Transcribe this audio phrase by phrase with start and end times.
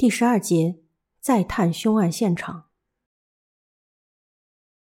[0.00, 0.80] 第十二节，
[1.20, 2.70] 再探凶案现场。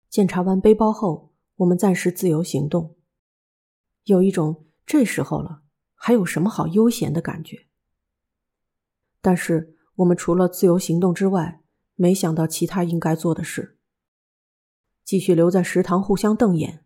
[0.08, 2.96] 检查完背包后，我们暂时自由行动，
[4.04, 5.64] 有一种这时候了
[5.96, 7.66] 还有什么好悠闲的感觉。
[9.22, 11.64] 但是我们除了自由行动之外，
[11.96, 13.80] 没想到其他应该做的事。
[15.04, 16.86] 继续留在食堂互相瞪眼，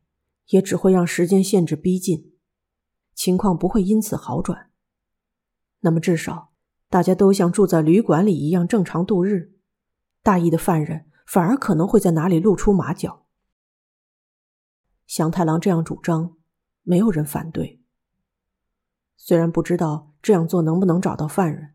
[0.52, 2.34] 也只会让时间限制逼近，
[3.13, 4.71] 情况不会因此好转。
[5.82, 6.54] 那么至少。
[6.96, 9.52] 大家都像住在旅馆里一样正常度日，
[10.23, 13.26] 大意的犯人反而可能会在哪里露出马脚。
[15.05, 16.38] 祥太郎这样主张，
[16.84, 17.81] 没有人反对。
[19.17, 21.73] 虽然不知道这样做能不能找到犯人，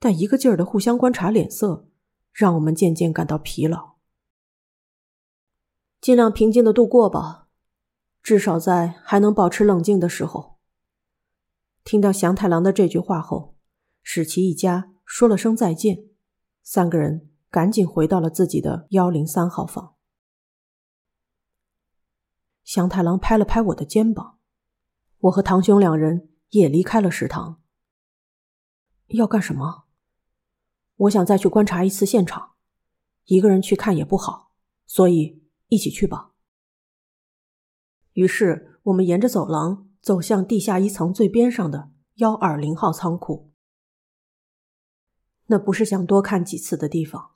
[0.00, 1.86] 但一个劲儿的互相观察脸色，
[2.32, 3.92] 让我们渐渐感到疲劳。
[6.00, 7.46] 尽量平静的度过吧，
[8.20, 10.58] 至少在还能保持冷静的时候。
[11.84, 13.52] 听到祥太郎的这句话后。
[14.02, 16.04] 使其一家说了声再见，
[16.62, 19.94] 三个人赶紧回到了自己的幺零三号房。
[22.64, 24.38] 祥太郎拍了拍我的肩膀，
[25.18, 27.62] 我和堂兄两人也离开了食堂。
[29.08, 29.84] 要干什么？
[30.96, 32.52] 我想再去观察一次现场，
[33.24, 34.52] 一个人去看也不好，
[34.86, 36.32] 所以一起去吧。
[38.12, 43.51] 于是我们沿着走廊走向地下一层最边上的幺二零号仓库。
[45.52, 47.32] 那不是想多看几次的地方，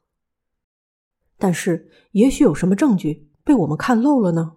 [1.37, 4.57] 但是也许有什么证据被我们看漏了呢？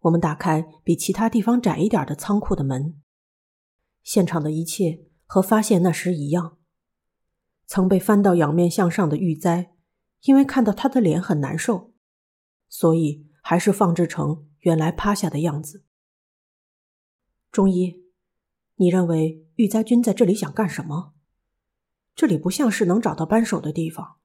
[0.00, 3.00] 我们打开比其他地方窄一点的仓库的门，
[4.02, 6.58] 现场的一切和发现那时一样。
[7.66, 9.72] 曾被翻到仰面向上的玉簪，
[10.24, 11.94] 因为看到他的脸很难受，
[12.68, 15.86] 所以还是放置成原来趴下的样子。
[17.50, 18.04] 中医，
[18.74, 21.14] 你认为玉哉君在这里想干什么？
[22.16, 24.16] 这里不像是能找到扳手的地方。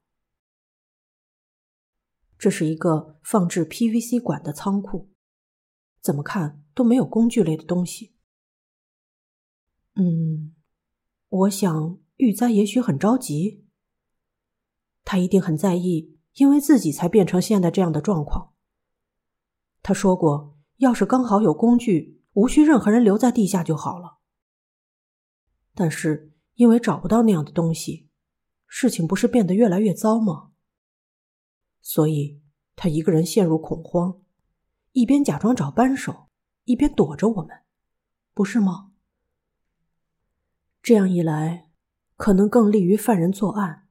[2.39, 5.11] 这是一个放置 PVC 管的仓库，
[5.99, 8.16] 怎么看都没有工具类的东西。
[9.95, 10.55] 嗯，
[11.27, 13.67] 我想玉哉也许很着急，
[15.04, 18.54] 他一定很在意，因为自己才变成现在这样的状况。
[19.83, 24.20] 他说过，要是刚好有工具，无需任何人留在地下就好了。
[25.76, 26.30] 但是。
[26.61, 28.08] 因为找不到那样的东西，
[28.67, 30.52] 事情不是变得越来越糟吗？
[31.82, 32.39] 所以
[32.76, 34.22] 他一个人陷入恐慌，
[34.92, 36.27] 一边假装找扳手，
[36.66, 37.64] 一边躲着我们，
[38.36, 38.92] 不是吗？
[40.83, 41.72] 这样一来，
[42.16, 43.88] 可能更利于犯人作案，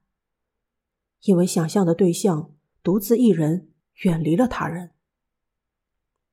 [1.23, 4.91] 因为想象的对象独自一人远离了他人。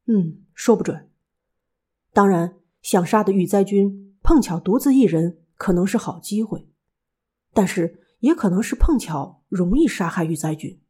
[0.05, 1.11] 嗯，说不准。
[2.13, 5.43] 当然，想杀的玉灾君碰巧独自一人。
[5.59, 6.71] 可能是好机会，
[7.53, 10.81] 但是也可能是碰巧容易杀害玉灾君。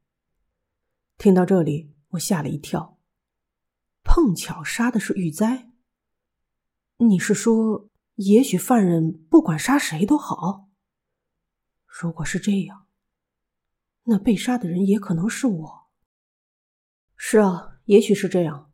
[1.16, 3.00] 听到这里，我吓了一跳。
[4.04, 5.70] 碰巧杀的是玉灾？
[6.98, 10.68] 你是说，也许犯人不管杀谁都好？
[11.86, 12.86] 如果是这样，
[14.04, 15.88] 那被杀的人也可能是我。
[17.16, 18.70] 是啊，也许是这样。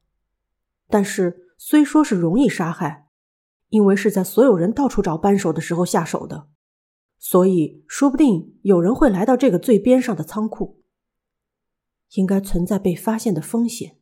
[0.89, 3.04] 但是虽说是容易杀害。
[3.75, 6.49] 因为是在所有人到处找扳手的时候下手的，
[7.19, 10.81] 所以说不定有人会来到这个最边上的仓库。
[12.13, 13.99] 应该存在被发现的风险。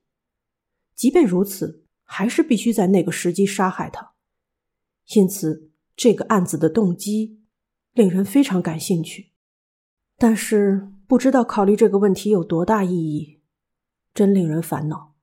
[0.95, 4.13] 即便如此，还是必须在那个时机杀害他。
[5.15, 7.41] 因此，这个案子的动机
[7.95, 9.33] 令人非常感兴趣，
[10.19, 13.41] 但是不知道考虑这个问题有多大意义，
[14.13, 15.15] 真令人烦恼。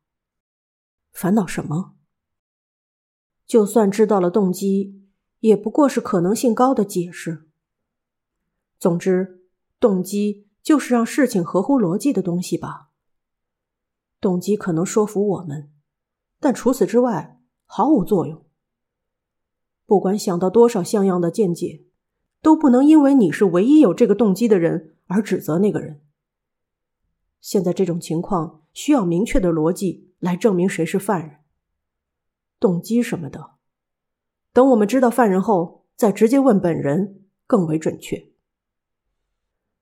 [1.12, 1.99] 烦恼什么？
[3.50, 5.02] 就算知道了动机，
[5.40, 7.48] 也不过是可能性高的解释。
[8.78, 9.42] 总之，
[9.80, 12.92] 动机就是让事情合乎逻辑的东西吧。
[14.22, 15.72] 动机可能说服我们，
[16.40, 18.46] 但除此之外毫无作用。
[19.88, 21.86] 不管想到多少像样的见解，
[22.44, 26.01] 都不能因为你是唯一有这个动机的人而指责那个人。
[27.42, 31.38] 现在这种情况需要明确的逻辑来证明谁是犯人。
[32.60, 33.52] 动机什么的，
[34.52, 38.32] 等我们知道犯人后，再直接问本人更为准确。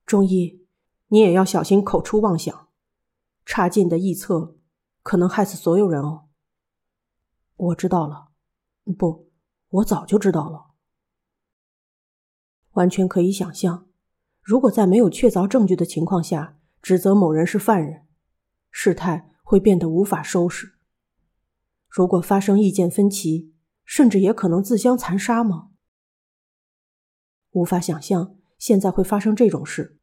[0.05, 0.65] 中医，
[1.07, 2.69] 你也要小心口出妄想，
[3.45, 4.55] 差劲的臆测
[5.01, 6.27] 可能害死所有人哦。
[7.55, 8.29] 我知道了，
[8.97, 9.31] 不，
[9.69, 10.67] 我早就知道了。
[12.73, 13.87] 完全可以想象，
[14.41, 18.05] 如果在没有确凿证据的情况下指责某人是犯人，
[18.69, 20.76] 事态会变得无法收拾。
[21.97, 25.71] 如果发生意见分歧，甚至也可能自相残杀吗？
[27.49, 29.97] 无法想象现在会发生这种事。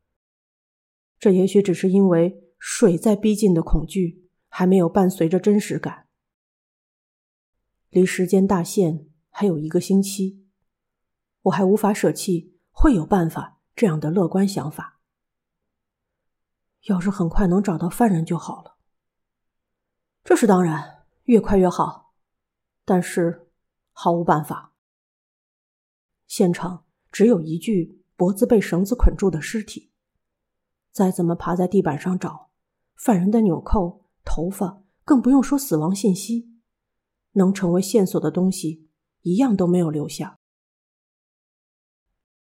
[1.20, 6.08] 这也许只是因为水在逼近的恐惧还没有伴随着真实感。
[7.90, 10.44] 离时间大限还有一个星期，
[11.42, 14.98] 我还无法舍弃会有办法这样的乐观想法。
[16.88, 18.78] 要是很快能找到犯人就好了。
[20.24, 20.93] 这是当然，
[21.24, 22.14] 越快越好。
[22.84, 23.48] 但是
[23.92, 24.74] 毫无办法。
[26.26, 29.92] 现场只有一具脖子被绳子捆住的尸体。
[30.90, 32.50] 再怎么爬在地板上找，
[32.94, 36.52] 犯人的纽扣、头发，更不用说死亡信息。
[37.32, 38.88] 能成为线索的东西，
[39.22, 40.38] 一样都没有留下。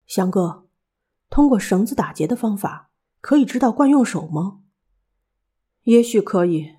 [0.06, 0.69] 翔哥，
[1.30, 4.63] 通过绳子打结的方法，可以知道惯用手吗？
[5.83, 6.77] 也许可以，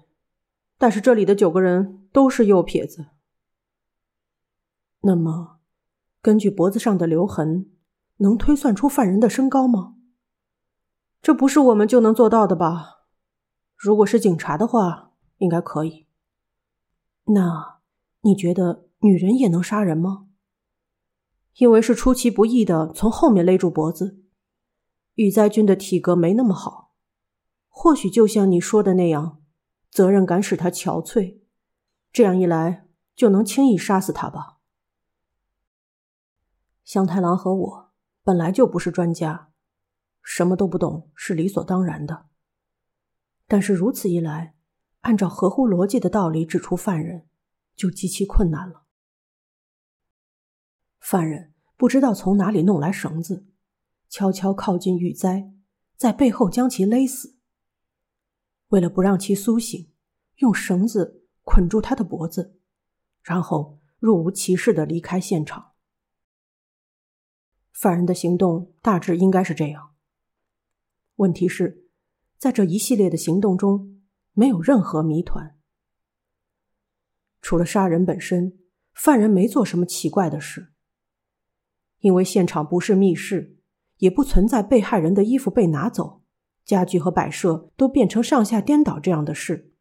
[0.81, 3.09] 但是这里的九个人都是右撇子。
[5.03, 5.59] 那么，
[6.23, 7.71] 根据脖子上的留痕，
[8.17, 9.97] 能推算出犯人的身高吗？
[11.21, 13.03] 这不是我们就能做到的吧？
[13.77, 16.07] 如果是警察的话，应该可以。
[17.27, 17.79] 那。
[18.23, 20.27] 你觉得女人也能杀人吗？
[21.55, 24.23] 因为是出其不意的从后面勒住脖子。
[25.15, 26.93] 玉灾君的体格没那么好，
[27.71, 29.40] 或许就像你说的那样，
[29.91, 31.41] 责任感使他憔悴，
[32.13, 34.59] 这样一来就能轻易杀死他吧。
[36.85, 37.93] 香太郎和我
[38.23, 39.51] 本来就不是专家，
[40.23, 42.27] 什么都不懂是理所当然的。
[43.47, 44.55] 但是如此一来，
[45.01, 47.27] 按照合乎逻辑的道理指出犯人。
[47.77, 48.83] 就极其困难了。
[50.99, 53.47] 犯人不知道从哪里弄来绳子，
[54.11, 55.51] 悄悄靠近玉哉，
[55.97, 57.39] 在背后将其勒死。
[58.71, 59.93] 为了不让其苏醒，
[60.37, 62.59] 用绳子捆住他的脖子，
[63.23, 65.73] 然后若无其事的离开现场。
[67.73, 69.95] 犯人的行动大致应该是这样。
[71.17, 71.87] 问题是，
[72.39, 74.01] 在这一系列的行动中，
[74.33, 75.59] 没有任何谜团。
[77.43, 78.59] 除了杀人本身，
[78.93, 80.73] 犯人没做什么奇怪的事。
[81.99, 83.59] 因为现场不是密室，
[83.97, 86.20] 也不存在被害人的衣服被拿走、
[86.71, 89.73] 家具和摆设都变成上下颠倒这样的事。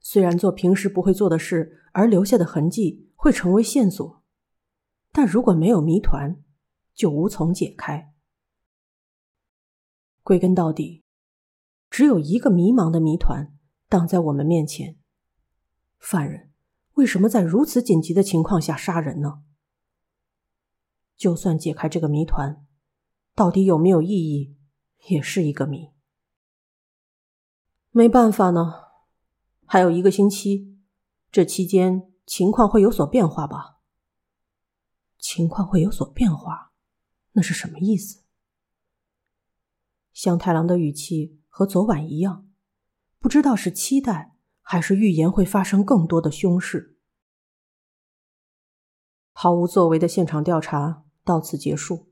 [0.00, 4.24] 虽然做平时不会做的事而留下的痕迹会成为线索，
[5.12, 6.42] 但如果没有谜团，
[6.92, 8.12] 就无从解开。
[10.24, 11.04] 归根到底，
[11.88, 13.56] 只有一个迷茫的谜团
[13.88, 14.96] 挡在我们面前。
[16.00, 16.50] 犯人
[16.94, 19.42] 为什么在如此紧急的情况下杀人呢？
[21.16, 22.66] 就算解开这个谜团，
[23.36, 24.56] 到底有没有意义，
[25.08, 25.90] 也是一个谜。
[27.90, 28.88] 没办法呢，
[29.66, 30.78] 还有一个星期，
[31.30, 33.80] 这期间情况会有所变化吧？
[35.18, 36.72] 情况会有所变化，
[37.32, 38.24] 那是什么意思？
[40.12, 42.48] 香太郎的语气和昨晚一样，
[43.18, 44.36] 不知道是期待。
[44.62, 46.96] 还是预言会发生更多的凶事。
[49.32, 52.09] 毫无作为的现场调查到此结束。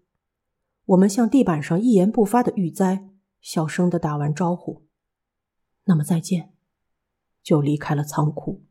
[0.89, 3.11] 我们向地板上一言不发的玉哉
[3.43, 4.87] 小声的打完招呼，
[5.85, 6.55] 那么再见，
[7.43, 8.65] 就离开了仓库。